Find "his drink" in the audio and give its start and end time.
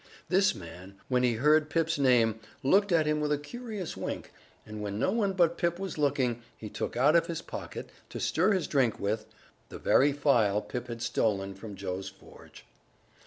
8.53-8.99